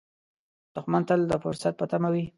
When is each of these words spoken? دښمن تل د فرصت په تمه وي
دښمن 0.75 1.01
تل 1.07 1.21
د 1.27 1.33
فرصت 1.43 1.73
په 1.77 1.85
تمه 1.91 2.09
وي 2.13 2.25